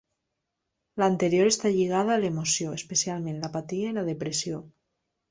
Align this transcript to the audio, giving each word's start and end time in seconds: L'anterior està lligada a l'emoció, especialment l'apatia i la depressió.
L'anterior 1.01 1.49
està 1.49 1.71
lligada 1.75 2.13
a 2.15 2.21
l'emoció, 2.23 2.71
especialment 2.77 3.37
l'apatia 3.43 3.91
i 3.93 3.95
la 3.99 4.07
depressió. 4.09 4.63